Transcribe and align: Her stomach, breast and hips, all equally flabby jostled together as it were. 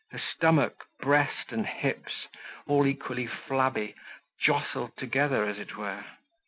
Her 0.09 0.17
stomach, 0.33 0.87
breast 0.99 1.51
and 1.51 1.63
hips, 1.63 2.25
all 2.65 2.87
equally 2.87 3.27
flabby 3.27 3.93
jostled 4.41 4.97
together 4.97 5.45
as 5.45 5.59
it 5.59 5.77
were. 5.77 6.03